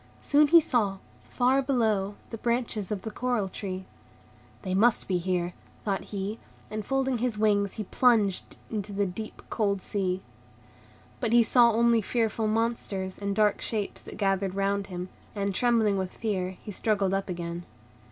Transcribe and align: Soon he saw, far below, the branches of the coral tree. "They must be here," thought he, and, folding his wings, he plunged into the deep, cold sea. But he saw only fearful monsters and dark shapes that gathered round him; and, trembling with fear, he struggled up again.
Soon 0.23 0.47
he 0.47 0.59
saw, 0.59 0.97
far 1.29 1.61
below, 1.61 2.15
the 2.31 2.37
branches 2.39 2.91
of 2.91 3.03
the 3.03 3.11
coral 3.11 3.47
tree. 3.47 3.85
"They 4.63 4.73
must 4.73 5.07
be 5.07 5.19
here," 5.19 5.53
thought 5.85 6.05
he, 6.05 6.39
and, 6.71 6.83
folding 6.83 7.19
his 7.19 7.37
wings, 7.37 7.73
he 7.73 7.83
plunged 7.83 8.57
into 8.71 8.93
the 8.93 9.05
deep, 9.05 9.43
cold 9.51 9.79
sea. 9.79 10.23
But 11.19 11.33
he 11.33 11.43
saw 11.43 11.69
only 11.71 12.01
fearful 12.01 12.47
monsters 12.47 13.19
and 13.19 13.35
dark 13.35 13.61
shapes 13.61 14.01
that 14.01 14.17
gathered 14.17 14.55
round 14.55 14.87
him; 14.87 15.09
and, 15.35 15.53
trembling 15.53 15.99
with 15.99 16.17
fear, 16.17 16.57
he 16.63 16.71
struggled 16.71 17.13
up 17.13 17.29
again. 17.29 17.63